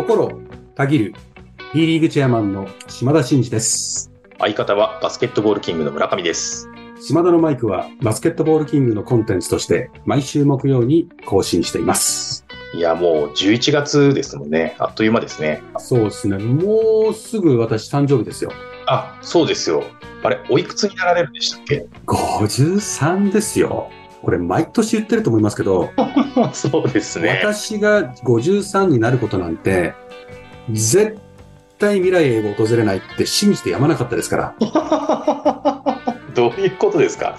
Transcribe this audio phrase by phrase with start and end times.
[0.00, 0.40] 心
[0.74, 1.14] たぎる
[1.74, 4.10] B リーグチェアマンの島田真二です。
[4.38, 6.70] 相方はバスケットボールキングの村上です。
[7.02, 12.46] 島田のマイクはバスケットボールキングのコンテンツとして毎週木曜に更新しています。
[12.72, 14.74] いや、もう11月ですもんね。
[14.78, 15.62] あっという間ですね。
[15.76, 16.38] そうですね。
[16.38, 18.52] もうすぐ私誕生日ですよ。
[18.86, 19.84] あ、そうですよ。
[20.22, 23.90] あれ、おいくつになられるんでしたっけ？53ですよ。
[24.22, 25.90] これ毎年言ってると思いますけど、
[26.52, 27.40] そうですね。
[27.42, 29.94] 私が53になることなんて、
[30.70, 31.18] 絶
[31.78, 34.54] 対未来へ訪れないって信じてやまなかったですから。
[36.34, 37.36] どういうことですか？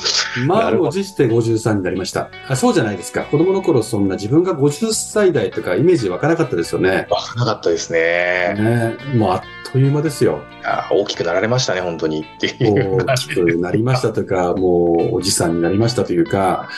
[0.48, 2.56] な満を持して53になりましたあ。
[2.56, 3.24] そうじゃないですか。
[3.24, 7.08] 子供の頃そんな自分が50歳代とかイメージ湧かなかったですよね。
[7.10, 8.56] わからなかったですね。
[8.58, 9.42] ねもうあっ
[9.72, 10.42] という間ですよ。
[10.64, 12.22] あ大きくなられましたね、本当に。
[12.22, 16.70] っていう大きくなりましたとか、もうおじさんになりましたというか、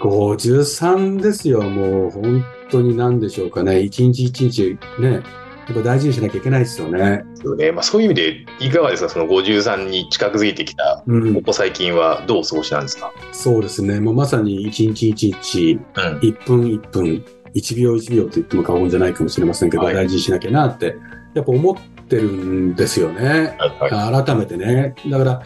[0.00, 1.62] 53ですよ。
[1.62, 3.80] もう本当に何でしょうかね。
[3.80, 5.22] 一日一日ね、
[5.66, 7.24] やっぱ大事にしなきゃいけないですよね。
[7.44, 7.72] よね。
[7.72, 9.08] まあ、そういう意味で、いかがですか？
[9.08, 11.42] その53に近づいてきた、うんこ。
[11.46, 13.12] こ最近はどうお過ごしなんですか？
[13.32, 14.00] そうですね。
[14.00, 16.18] もうまさに一日一日、うん。
[16.20, 20.96] 1分1分、1秒1秒と言っても過言じゃないかもしれませんけど、はい大事にしなきゃなって、
[21.34, 21.76] やっぱ思っ
[22.08, 23.56] てるんですよね。
[23.58, 24.24] はいはい。
[24.24, 24.94] 改めてね。
[25.08, 25.42] だから、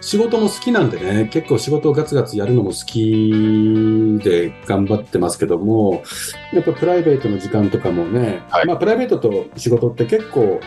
[0.00, 6.02] 仕事も好きなんでね、結構仕事をガツガツやるのも好きで頑張ってますけども、
[6.52, 10.60] やっぱプライベートの時間とかもね、はいまあプライベートと仕事って結構、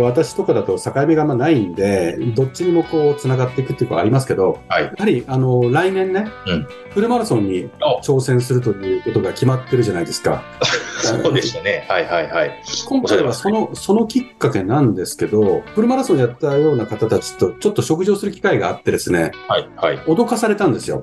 [0.00, 4.84] 私とかだと境目があんまないんで、どっちにもこう繋がっていくっていうことはありますけど、はい。
[4.84, 10.42] やはり、あの、来年ね、うんフルマラソンにあ挑戦するということが決まってるじゃないですか。
[11.02, 11.84] そうでしたね。
[11.88, 12.62] はいはいはい。
[12.86, 19.98] 今回はその、そのきっかけなんですけど、フルマラソンやったような方たちとちょっと食事をする機会があってですね、はいはい。
[20.06, 21.02] 脅かされたんですよ。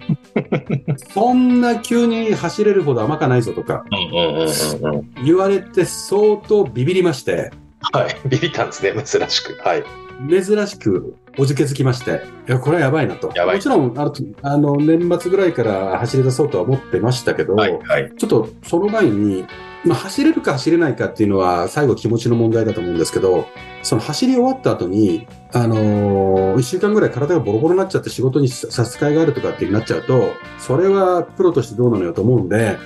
[1.14, 5.26] そんな急に走れるほど甘かないぞとかうんうんうんうんうん。
[5.26, 7.52] 言われて相当ビビりまして、
[7.94, 8.16] はい。
[8.28, 9.58] ビビったんですね、珍しく。
[9.64, 9.84] はい。
[10.30, 13.32] 珍しくおじけづきまして、いや、これはやばいなと。
[13.36, 18.12] やばいもちろん、あの、あの年末ぐらいから走り出そうとは思ってましたけど、はいはい。
[18.18, 19.46] ちょっとその前に、
[19.86, 23.48] まあ、走れるか走れないかっていうのは最後気持ちの問題だと思うんですけど、
[23.82, 32.78] その走り終わった後に、あのー一週間ぐらい体がボロボロになっちゃって仕事に差し支えがあるとかってなっちゃうと、それはプロとしてどうなのよと思うんで、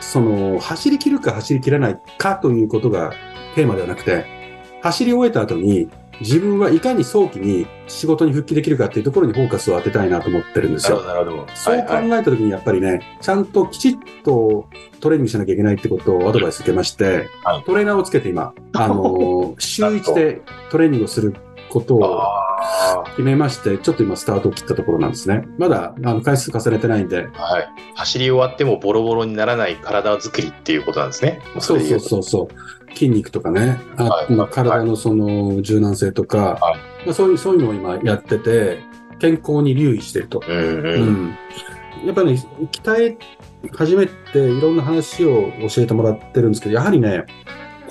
[0.00, 3.12] その、走り切るか走り切らないかということが
[3.54, 4.24] テーマではなくて、
[4.82, 5.88] 走り終えた後に
[6.20, 11.36] 自分はいかに早期に仕事に復帰できるかっていうところにフォーカスを当てたいなと思ってるんですよなるほ。
[11.38, 11.46] ど。
[11.54, 12.20] そう考はいはい。
[12.20, 14.68] えたときにやっぱりね、ちゃんときちっと
[15.00, 20.40] トレーニングしなきゃいけないってことをアドバイス受けまして、はいトレーナーをつけて今、あのー 週1で
[20.70, 21.34] トレーニングをする
[21.70, 22.47] ことをあ
[23.10, 25.46] 決めまして、ちょっと今スタートを切ったところなんですね。
[25.58, 27.68] まだあの回数重ねてないんで、あ、はい。
[27.94, 31.40] 走り終わってもボロボロにならない体作りっていうことなんですね。
[31.54, 38.80] もそうそうそうそう、筋肉とかね、あはいまあ体のその柔軟性とか、はいまあ、そういう、そういうのを今やってて、
[39.18, 40.42] 健康に留意してると。
[40.46, 40.84] うんうん。
[40.84, 41.34] うん
[42.04, 43.18] やっぱりね、鍛え
[43.74, 47.24] 始めていろんな話を教えてもらってるんですけど、やはりね、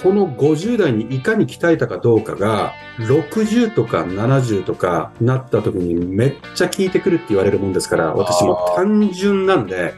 [0.02, 9.94] この50代にいかに鍛えたかどうかが、60とか70とかなった時にめっちゃ効いてくるって言われるもんですから、私も単純なんで、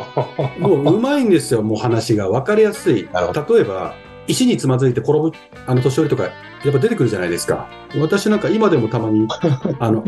[0.58, 2.28] もううまいんですよ、もう話が。
[2.30, 3.08] わかりやすい。
[3.12, 3.94] 例えば、
[4.26, 5.32] 石につまずいて転ぶ、
[5.66, 6.30] あの、年寄りとか、や
[6.70, 7.68] っぱ出てくるじゃないですか。
[8.00, 9.28] 私なんか今でもたまに、
[9.78, 10.02] あの、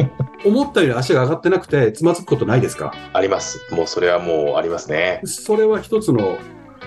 [0.47, 2.95] 思ったより足が上がってなくて、つまずくことないですか？
[3.13, 3.61] あります。
[3.75, 5.21] もうそれはもうありますね。
[5.25, 6.39] それは一つの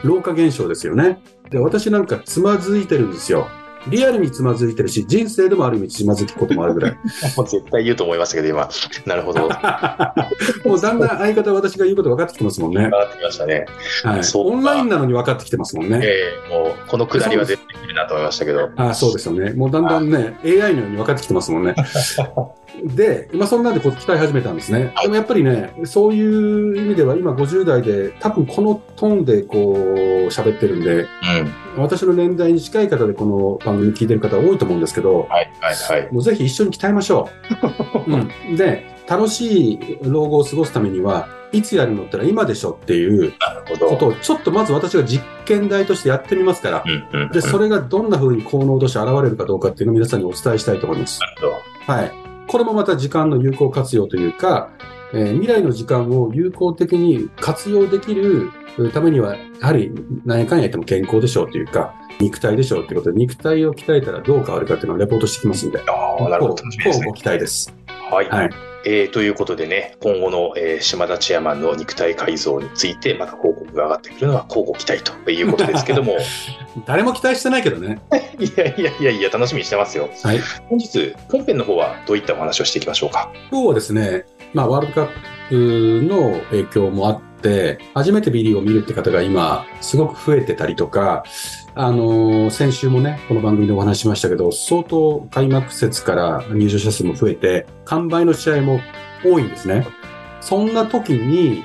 [0.03, 1.19] 老化現象ですよね。
[1.49, 3.47] で、私なんかつまずいてるんですよ。
[3.87, 6.91] リアルにつまずいてるし、人生でもある意味つまずくこともあるぐらい。
[7.37, 8.69] もう絶対言うと思いましたけど、今。
[9.05, 9.47] なるほど。
[9.47, 9.49] 分
[10.69, 12.89] もうだんだん相方は私が言うこと分かってきてますもんね。
[12.89, 13.65] かってきましたね。
[14.03, 14.21] はい。
[14.33, 15.99] オンラインなのに分かってきてますもんね。
[16.03, 18.69] ええもうこのくだりは絶対いるなと思いましたけど。
[18.75, 19.51] ああ、そうですよね。
[19.53, 21.75] もうだんだんね、AI のように分かってきてますもんね。
[22.83, 24.93] で、まあそんなんでこう鍛え始めたんですね。
[25.01, 31.07] でもやっぱりね、そういう意味では今50代で、多分このトーンでこう喋ってるんで、うん。
[31.81, 36.11] 私の年代に近い方でこの番組聞いてる方多いと思うんですけど、はいはいはい。
[36.11, 37.29] もうぜひ一緒に鍛えましょ
[38.07, 38.11] う。
[38.11, 43.33] うん、で、楽しい老後を過ごすためには、いつやるのってのは今でしょっていう。
[43.67, 47.31] ことを、ちょっとまず私が実験台としてやってみますから、うんうんうん。
[47.31, 51.19] で、それがどんな風に効能として現れるかどうかっていうのを皆さんにお伝えしたいと思います。
[51.87, 52.11] はい。
[52.47, 54.69] これもまた時間の有効活用というか、
[55.13, 58.51] えー未来の時間を有効的に活用できる
[58.93, 59.91] ためには、やはり
[60.25, 66.55] 何やかんや言っても健康でしょうというか、肉体でしょうということで、肉体を鍛えたらどう変わるかっていうのをレポートしてきますんで、ああ、なるほど。
[66.63, 67.73] 楽しみですねこうご期待です。
[68.11, 68.29] はい。
[68.29, 68.49] はい
[68.85, 76.15] えーということでね、今後の、えー島田チェアマンの肉体改造についてまた報告が上がってくるのは交互期待ということですけども、
[76.87, 77.99] 誰も期待してないけどね。
[78.39, 80.07] いやいやいやいや、楽しみにしてますよ。
[80.23, 80.39] はい。
[80.69, 83.29] 本日、本編の方はどういったお話をしていきましょうか？
[83.51, 84.23] 今日はですね、
[84.53, 85.09] まあ、ワールドカッ
[85.49, 91.23] プの影響もあって、初めてビリーを見るって方が今、すごく増えてたりとか、
[91.75, 98.81] あの先週もね、この番組でお話ししましたけど、相当開幕節から入場者数も増えて、完売の試合も
[99.23, 99.87] 多いんですね。
[100.41, 101.63] そんな時に、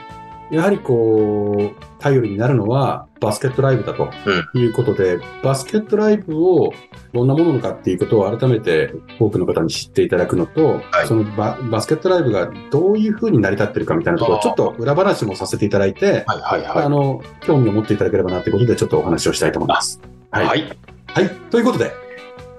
[0.50, 4.10] やはりこう、頼りになるのはバスケットライブだと
[4.52, 6.70] いうことで、バスケットライブを
[7.14, 19.98] どんなものかっていうことを改めて多くの方に知っていただくのと、はいそのババスケットライブがどういうふうに成り立ってるかみたいなところ、あーちょっと裏話もさせていただいて、はいはいはあの、興味を持っていただければなということで、ちょっとお話をしたいと思います。
[20.34, 20.36] い。
[20.36, 20.46] はい。
[20.46, 20.78] はい。
[21.06, 21.30] はい。
[21.50, 21.92] ということで、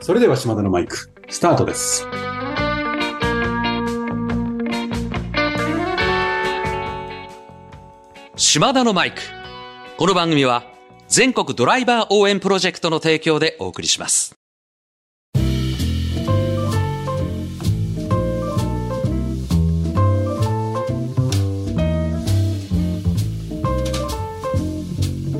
[0.01, 2.07] それでは島田のマイク、スタートです。
[8.37, 9.21] 島田のマイク。
[9.95, 10.65] この番組は
[11.07, 14.34] 全国ドライバー応援プロジェクトの提供でお送りします。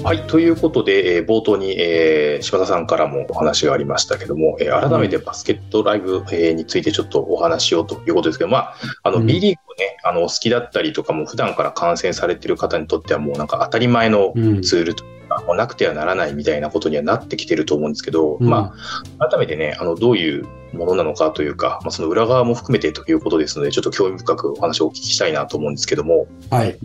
[0.05, 0.27] はい。
[0.27, 9.25] ということで、えー冒頭に、えー柴田さんからもお話がありましたけども、えー改めてバスケットライブ、えーについてちょっとお話ししようということですけど、まあ、あの、うん。
[9.25, 14.61] B リーグをね、あの、お好きだったりとかも、普段から観戦されてる方にとってはもうなんか当たり前のうん。
[14.61, 18.75] ツールというか、もうなくてはならないみたいなことにはなってきてると思うんですけど、ま
[19.19, 26.77] あ、改めてね、あの、どういうものなのかというか、まあ、その裏側も含めてということですので、ちょっと興味深くお話をお聞きしたいなと思うんですけども、あ、はい。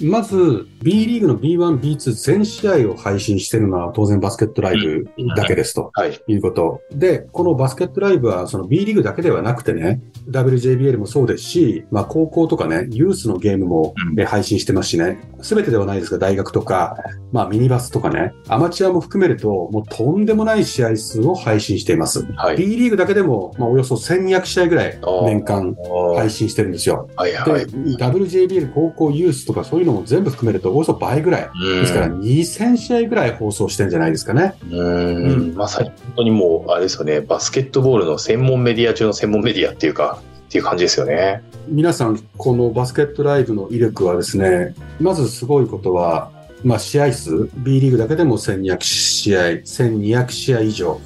[0.00, 5.90] まず、B リーグの B1、B2 全試合を配信しているのは当然バスケットライブだけですと。
[5.94, 6.20] はい。
[6.26, 6.80] いうこと。
[6.92, 10.00] で、このバスケットライブは、その B リーグだけではなくてね、
[10.30, 13.94] WJBL もそうですし、まあ高校とかね、ユースのゲームも
[14.26, 16.96] 配信してますしね、すべてではないですが、大学とか、
[17.32, 22.24] まあミニバスとかね、アマチュアも含めると、もうとんでもない試合数を配信しています。
[22.36, 22.56] はい。
[22.56, 25.76] B リーグだけでも、まあおよそ1200試合ぐらい年間
[26.16, 27.08] 配信してるんですよ。
[27.16, 27.66] はいはい。
[27.66, 31.50] で、WJBL 高校ユースとかそういうのも全部含めると、およそ倍ぐらい。
[31.80, 34.54] ですから2000試合ぐらい放送してんじゃないですかね。
[34.70, 41.42] うーん、まさに本当にもう、あれですよね、バスケットボールの専門メディア中の専門メディアっていうか、っていう感じですよね。
[41.68, 46.32] 皆さん、このバスケットライブの威力はですね、まずすごいことは、
[46.64, 51.00] まあ試合数、B リーグだけでも1200試合、1200試合以上。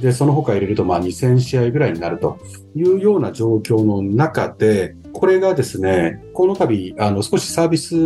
[0.00, 2.38] で、その他入れるとまあ2000試合ぐらいになると
[2.74, 7.96] いうような状況の中で、これがですね、この度、あの、少しサービス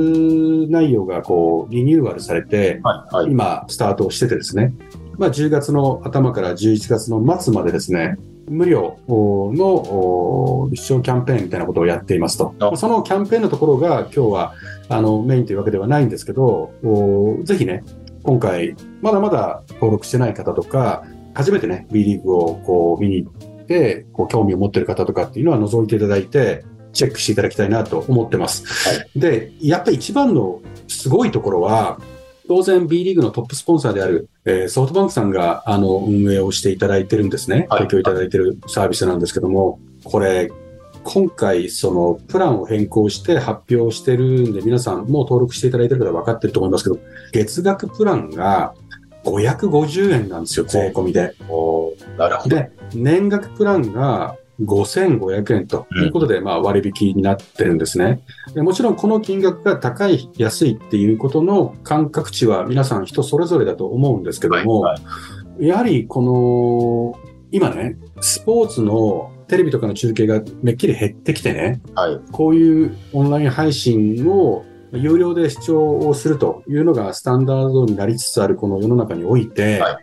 [0.70, 3.30] 内容がこう、リニューアルされて、はい、はい。
[3.30, 4.74] 今、スタートをしててですね、
[5.18, 8.16] まあ、10月の頭から11月の末までですね、
[8.48, 12.54] 無料のお視聴キャンペーンみたいなことをやっていますと。
[12.58, 14.54] あそのキャンペーンのところが今日は
[14.88, 17.82] あのメインというわけではないんですけど、おぜひね、
[18.22, 21.04] 今回、まだまだ登録してない方とか、
[21.34, 28.64] 初めてね、B リーグをこう見に行って、こう興味を持っている方とかっていうのは覗いていただいて、チェックしていただきたいなと思ってます。
[28.88, 31.98] はで、やっぱり一番のすごいところは、
[32.46, 37.66] 当然 B リーグのトップスポンサーである、えーソフトバンクさんがあの運営をしていただいてるんですね。
[37.68, 40.50] はい提供いただいてるサービスなんですけども、これ、
[41.04, 46.98] 今回そのプランを変更して発表してるんで、皆さんもう登録していただいてる方は分かってると思いますけど、
[47.32, 48.74] 月額プランが
[49.24, 51.34] 550円なんですよ、税込みで。
[52.18, 52.56] なるほど。
[52.56, 58.20] で、年額プランが5500円ということで、まあ割引になってるんですね。
[58.54, 64.98] でもちろんこの金額が高い、安いっていうことの感覚値は皆さん人それぞれだと思うんですけども、はい
[65.58, 67.20] やはりこの、
[67.52, 72.20] 今ね、スポーツのテレビとかの中継がめっきり減ってきてね、はい。
[72.32, 74.64] こういうオンライン配信を
[74.98, 80.00] 有料で視聴をするというのがスタンダードになりつつあるこの世の中において、は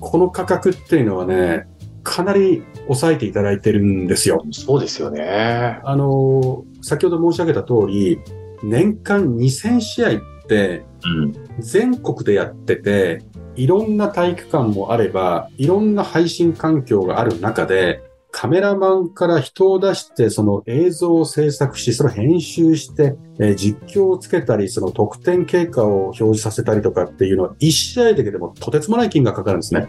[0.00, 1.66] この価格っていうのはね、
[2.02, 4.44] かなり抑えていただいてるんですよ。
[4.50, 5.80] そうですよね。
[5.84, 8.18] あの、先ほど申し上げた通り、
[8.62, 11.32] 年間2000試合ってうん。
[11.58, 13.22] 全国でやってて、
[13.54, 18.02] いろんな体育館もあれば、いろんな配信環境がある中で、
[18.34, 29.86] カメラマンから人を出して、その映像を制作し、それを編集して、えー実況をつけたり、その得点経過を表示させたりとかっていうのは、一試合だけでもとてつもない金額かかるんですね。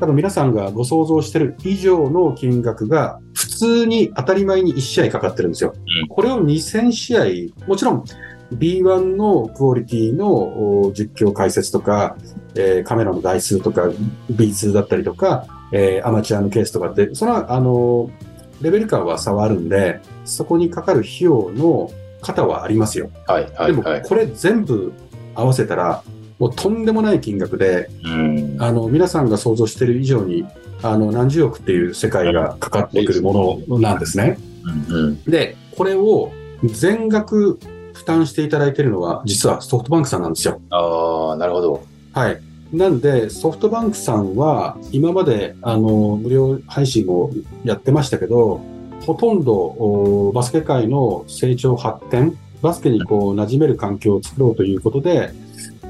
[0.00, 5.74] 多分皆さんがご想像してる以上の金額が普通に当たり前に1試合かかってるんですよ。
[5.74, 8.04] うんこれを2000試合、もちろん
[8.54, 10.32] B1 のクオリティの
[10.86, 12.16] お実況解説とか、
[12.54, 13.90] えーカメラの台数とか
[14.30, 18.10] B2 だったりとか、えーアマチュアのケースとかって、それはあの
[18.60, 23.10] レベル感は差はあるんで、そこにかかる費用の方はありますよ。
[23.26, 24.02] はいはでもいはい。
[24.02, 24.92] これ全部
[25.34, 26.02] 合わせたら、
[26.38, 28.56] もうとんでもない金額で、うん。
[28.58, 30.46] あの、皆さんが想像している以上に、
[30.82, 34.38] あの、何十億っていう世界がかかってくるものなんですね。
[34.90, 35.22] うんうん。
[35.24, 36.32] で、これを
[36.64, 37.58] 全額
[37.92, 40.60] 負担していただいているのは、実はソフトバンクさんなんですよ。
[40.70, 41.82] ああ、なるほど。
[42.12, 42.40] はい。
[42.72, 47.30] なんで、ソフトバンクさんは、今まで、あの、無料配信を
[47.64, 48.60] やってましたけど、
[49.06, 55.32] ほとんど、おバスケ界の成長発展、バスケにこう、馴染める環境を作ろうということで、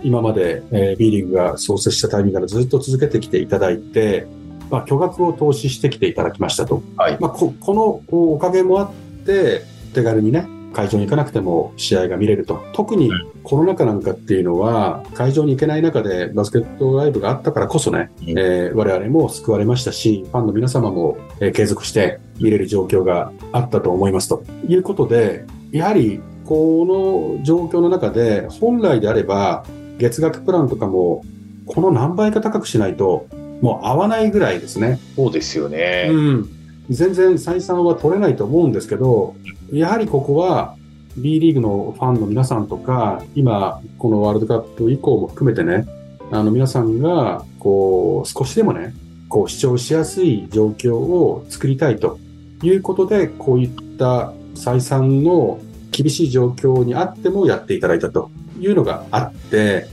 [0.03, 4.27] 今まで、えー B リーグが創設したタイミングからずっと続けてきていただいて、
[4.71, 6.83] まあ、巨額を投資してきていただきましたと。
[6.97, 9.63] はいまあ、ここのおおかげもあって、
[9.95, 12.63] 手軽にね、会場に行かなくても試合が見れると。
[12.75, 13.11] 特に
[13.43, 29.65] コロナ禍なんかっていうのは、会場に行けない中でバスケットライブがあったからこそね、うんえー我々も救われましたし、ファンの皆様も、えー継続して見れる状況があったと思いますということで、やはりこの状況の中で、本来であれば、
[29.97, 31.25] 月額プランとかも、
[31.65, 33.27] この何倍か高くしないと、
[33.63, 35.01] もう合わないぐらいですね。
[35.17, 36.09] そうですよね。
[36.11, 36.51] うん、
[36.91, 39.35] 全然採算は取れないと思うんですけど、
[39.73, 40.77] やはりここは
[41.17, 45.87] B リーグのファンの皆さんとか、今、このワールドカップ以降も含めてね、
[46.31, 48.95] あの皆さんが、こう、少しでもね、
[49.29, 52.19] こう、視聴しやすい状況を作りたいと
[52.63, 55.59] いうことで、こういった採算の
[55.91, 58.31] 厳しい状況にあってもやっていただいたと
[58.61, 59.87] いうのがあって、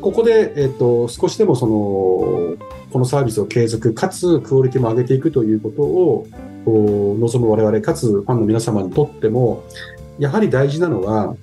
[0.00, 2.56] ここで、えっ、と、少しでもその、
[2.92, 6.26] このサービスを継続、かつクオリティも上げていくということを、
[6.66, 9.64] 望む我々、かつファンの皆様にとっても、
[10.18, 11.34] やはり大事なのは、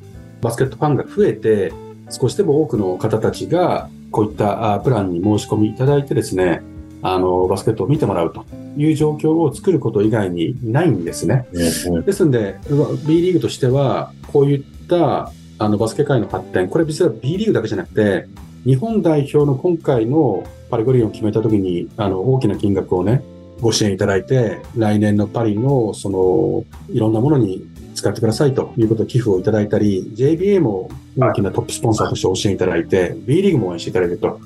[0.42, 1.74] バスケットファンが増えて、
[2.10, 6.62] 少しでも多くの方たちが、こういったあプランに申し込みいただいてですね、
[7.01, 8.46] あの、バスケットを見てもらうと
[8.77, 11.48] いう状況を作ること以外にないんですね。
[11.51, 11.70] で
[12.13, 12.58] すんで、
[13.06, 18.27] B リーグとしては、こういったあのバスケ界の発展、これ実は B リーグだけじゃなくて、
[18.63, 23.24] 日本代表の今回のパリ五輪を決めたときに、あの、大きな金額をね、
[23.62, 34.40] ご支援いただいて、来年のパリの、その、いろんなものに使ってくださいということで寄付をいただいたり、JBA も大きなトップスポンサーとしてご支援いただいて、B リーグも応援していただいてると。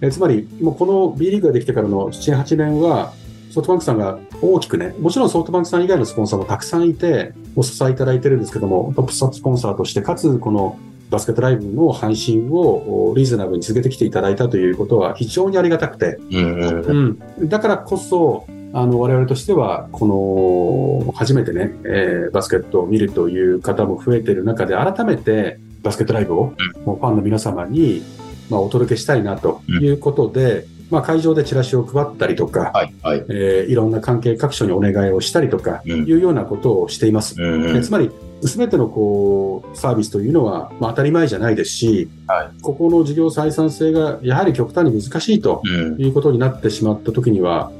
[0.00, 3.12] えつまり、もうこの B リーグができてからの7、8年は、
[3.50, 10.78] ソフトバンクさんが大きくね、もちろんソフトバンクさん以外のスポンサーもたくさんいて、お支えいただいてるんですけども、トップスポンサーとして、かつこの
[11.12, 26.54] バスケットライブの配信をおリーズナブルに続けてきていただいたということは非常にありがたくて、うんだからこそ、あの、我々としては、この、初めてね、えーバスケットを見るという方も増えている中で、改めてバスケットライブを、
[26.86, 28.02] もうファンの皆様に、
[28.48, 33.24] まあ、お届けしたいなということで、まあ、会場でチラシを配ったりとか、はい、はい。
[33.28, 36.04] えーいろんな関係各所にお願いをしたりとか、うん。
[36.06, 37.34] いうようなことをしています。
[37.40, 38.10] うつまり、
[38.48, 46.00] すべてのこう、サービスというのは、まあ、当たり前じゃないですし、はここの事業採算性がやはり極端に難しいとうん。
[46.00, 47.70] いうことになってしまったときには、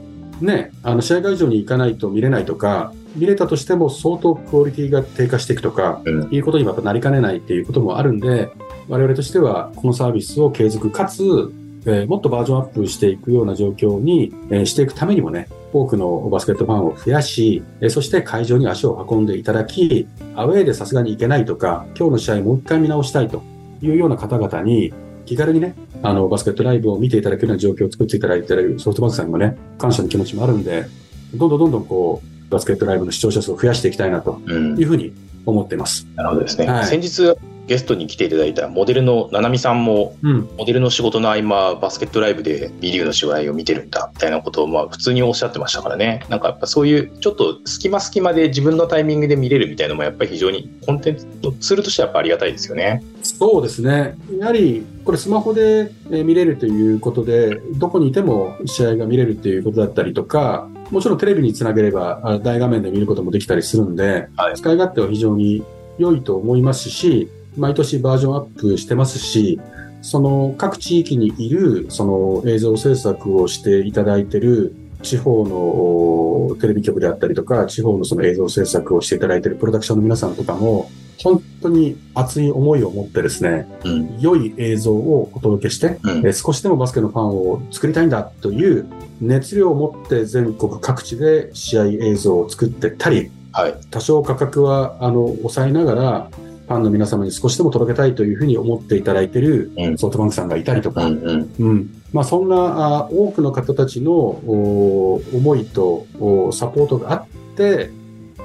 [0.40, 6.28] ね、あの、試合会場に行かないと見れないとか、見れたとしても相当クオリティが低下していくとか、うん。
[6.32, 8.50] いうことにまたなりかねないっていうこともあるんで、
[8.88, 11.52] 我々としてはこのサービスを継続かつ、
[11.84, 23.42] えーもっとバージョンアップしていくような状況に、えーしていくためにもね、多くのバスケットファンを増やし、えーそして会場に足を運んでいただき、アウェーでさすがに行けないとか、今日の試合もう一回見直したいと
[23.80, 24.92] いうような方々に、
[25.24, 30.86] 気軽にね、あの、バスケットライブを見ていただけるような状況を作っていただいているソフトバンクさんにもね、感謝の気持ちもあるんで、
[31.34, 35.12] どんどんどんどんこう、バスケットライブの視聴者数を増やしていきたいなとうんいうふうに
[35.46, 36.06] 思っています。
[36.14, 36.66] なるほどですね。
[36.66, 37.34] はい先日、
[37.66, 40.48] ゲストに来ていただいたモデルのななみさんも、うん。
[40.58, 46.24] モデルの仕事の合間、バスケットライブで B リーグの試合を見てるんだ、みたいなことを、まあ、普通におっしゃってましたからね。
[46.28, 53.02] なんかやっぱそういう、ちょっと隙間隙間で自分のタイミングで見れるみたいなのも、やっぱり非常にコンテンツのツールとしてはやっぱありがたいですよね。
[53.22, 54.16] そうですね。
[54.38, 65.64] やはり、これスマホでえー見れるということで、どこにいても試合が見れるということだったりとか、もちろんテレビにつなげればあ大画面で見ることもできたりするんで、はい使い勝手は非常に
[65.98, 69.60] 良いと思いますし、毎年バージョンアップしてますし、
[70.00, 80.90] その各地域にいるその映像制作をしていただいている地方のおテレビ局であったりとか、地方のその映像制作をしていただいているプロダクションの皆さんとかも、
[81.22, 84.18] 本当に熱い思いを持ってですね、うん。
[84.20, 88.86] 良い映像をお届けして、うんえー少しでもバスケのファンを作りたいんだという
[89.20, 93.74] 熱量を持って全国各地で試合映像を作ってたり、はい。
[93.90, 96.30] 多少価格はあの抑えながら、
[96.72, 101.54] ファンの皆様に少しでも届けたいというふうに思っていただいているうんソフトバンクさんがいたりとか、うんうん。
[101.58, 107.26] うんまあ、そんなあ多くの方たちのお思いとおサポートがあっ
[107.56, 107.90] て、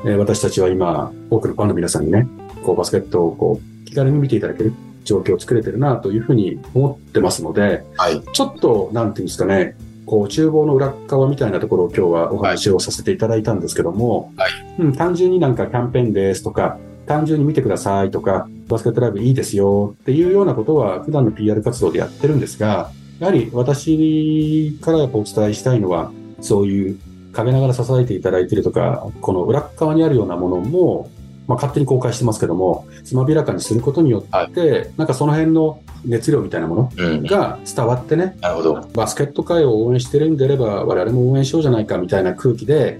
[0.05, 2.27] えー私たちは今、多くのファンの皆さんにね、
[2.63, 8.22] こうバスケットをこう気軽に見ていただける状況を作れてるなというふうに思ってますので、はい。
[8.34, 26.11] ちょっと、なんていうんですかね、こう、厨房の裏側みたいなところを今日はお話をさせていただいたんですけども、はいうん、単純になんかキャンペーンですとか、単純に見てくださいとか、バスケットライブいいですよっていうようなことは普段の PR 活動でやってるんですが、やはり私からやっぱお伝えしたいのは、
[26.41, 26.99] そういう
[27.33, 31.09] 陰ながら支えていただいているとか、この裏側にあるようなものも、
[31.47, 37.23] まあ、勝手に公開してますけども、つまびらかにすることによって、なんかその辺の熱量みたいなものうん。
[37.23, 38.87] が伝わってね、なるほど。
[38.93, 42.99] バスケット界を応援してるんであれば、我々も応援しようじゃないかみたいな空気で、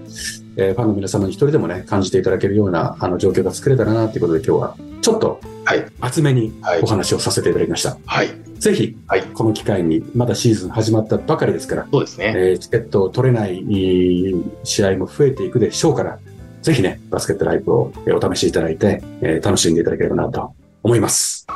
[0.58, 5.86] えーファンの皆様に一人でもね、感じていただけるようなあの状況が作れたらなということで今日はちょっとはい。
[6.00, 7.96] 厚めにはいお話をさせていただきました。
[8.06, 8.28] はい。
[8.58, 12.32] ぜひ、はいこの機会に、まだシーズン始まったばかりですから、そうですね。
[12.36, 16.18] えーチケットを取れないえー試合も増えていくでしょうから、
[16.62, 21.46] ぜひね、バスケットライブをえーお試しいただいて、えー楽しんでいただければなと思います。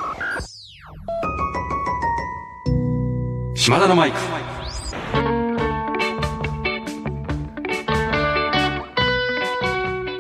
[3.55, 4.52] 島田のマイク。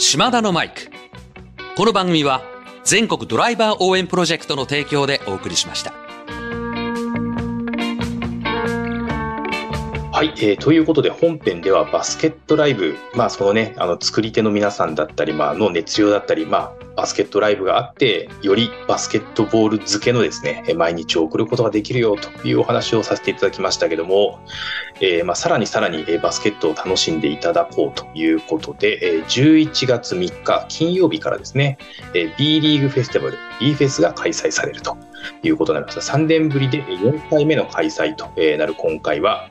[0.04, 0.90] 島田のマイク。
[1.76, 2.42] この番組は
[2.82, 5.92] 全国ドライバー応援プロジェクトの提供でお送りしました。
[10.10, 24.40] はい、えーということで本編ではバスケットライブ、まあそのね、あの作り手の皆さんだったり、まあの熱量だったり、まあバスケットライブがあって、よりバスケットボール漬けのですね、毎日を送ることができるよというお話をさせていただきましたけども、
[25.00, 31.78] えーまあさらにさらにバスケットを楽しんでいただこうということで、11月3日金曜日からですね、
[32.38, 34.96] B リーグフェスティバル B フェスが開催されると
[35.42, 36.18] いうことになりました。
[36.18, 38.26] 3年ぶりで4回目の開催と
[38.58, 39.48] なる今回は、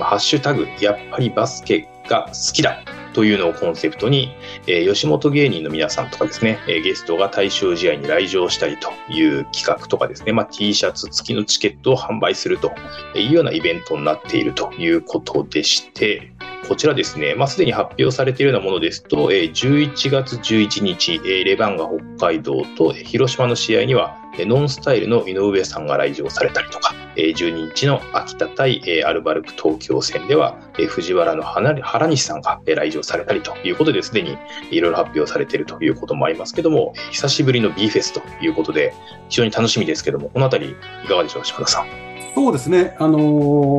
[0.00, 4.34] ハッシュタグ、やっぱりバスケが好きだというのをコンセプトに、
[4.66, 12.72] えー吉本芸人の皆さんとかですね、えーゲストが対象試合に来場したりという企画とかですね、まあ、T シャツ付きのチケットを販売すると
[13.14, 16.32] いうようなイベントになっているということでして、
[16.66, 34.36] こちらですね、まあ、すでに発表されているようなものですと、えー11月11日、えーレバンガ北海道と広島の試合には、ノンスタイルの井上さんが来場されたりとか、えー12日の秋田対、アルバルク東京戦では、藤原の原西さんが来場されたりということですでに
[34.70, 38.92] いろいろ発表されているということもありますけども、久しぶりの B フェスということで、
[39.28, 42.07] 非常に楽しみですけども、このあたりいかがでしょう、島田さん。
[42.34, 42.96] そうですね。
[42.98, 43.18] あの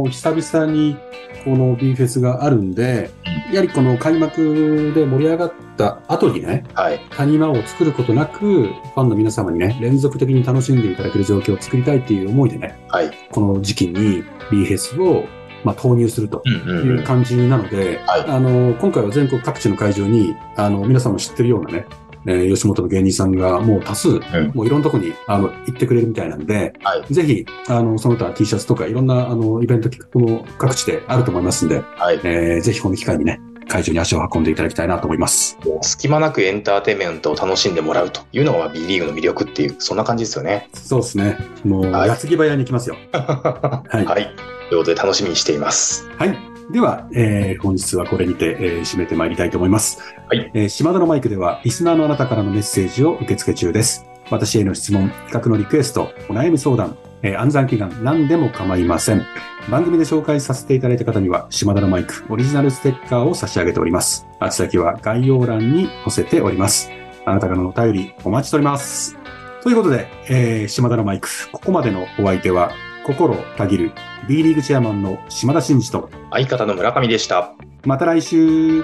[0.05, 0.97] ー久々に
[1.43, 3.09] この B フェスがあるんで、
[3.51, 6.99] やはりこの開幕で盛り上がった後にね、はい。
[7.11, 13.11] 谷間を作ることなく、ファンの皆様にね、連続的に楽しんでいただける状況を作りたいっていう思いでね、はい。
[13.31, 15.25] この時期に B フェスを、
[15.63, 21.85] まあ、投入するという感じなので、はいあの、今回は全国各地の会場に、あの、皆さんも知ってるようなね、
[22.27, 24.21] えー吉本の芸人さんがもう多数、ん
[24.53, 27.13] もういろんなとこに、あの、行ってくれるみたいなんで、はい。
[27.13, 32.19] ぜひ、あの、その他 T シャツとかいろんな、あの、イベント企画も各地であると思いますんで、はい。
[32.23, 35.57] えーぜひこの機会にね、会場に足を運んでいただきたいなと思います。
[35.81, 40.69] 隙間なくエンターテインメントを楽しんでもらうというのがまあ B リーグの魅力っていう、そんな感じですよね。
[40.73, 41.37] そうですね。
[41.63, 42.97] もう、はい矢継ぎ早に行きますよ。
[43.13, 44.05] はい。
[44.05, 44.35] はい。
[44.69, 46.09] ということで楽しみにしています。
[46.17, 46.48] はい。
[46.71, 49.99] では、えー本日はこれにて、えー締めてまいりたいと思います。
[50.27, 50.51] はい。
[50.53, 54.05] えー島田のマイクでは、リスナーのあなたからのメッセージを受け付け中です。
[54.29, 59.25] 私への質問、企画のリクエスト、お悩み相談、えー暗算祈願、何でも構いません。
[59.71, 64.27] 番組で紹介させていただいた方には、島田のマイク、オリジナルステッカーを差し上げております。
[64.39, 66.91] 宛先は概要欄に載せております。
[67.25, 69.17] あなたからのお便り、お待ちしております。
[69.63, 72.71] ということで、えー島田のマイク、ここまでのお相手は、
[73.05, 73.91] 心たぎる
[74.27, 77.53] B リーグチェアマンの島田真二と、相方の村上でした。
[77.85, 78.83] また来週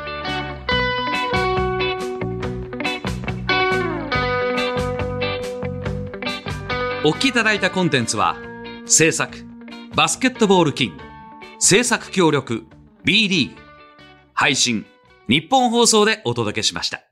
[7.04, 8.36] お聞きいただいたコンテンツは、
[8.88, 9.38] 制作、
[9.95, 11.04] バスケットボールキング、
[11.60, 12.65] 制作協力、
[13.04, 13.62] B リーグ、
[14.34, 14.88] 配信、
[15.28, 17.04] 日本放送でお届けしました。